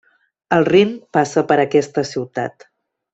[0.57, 2.67] El Rin passa per aquesta ciutat.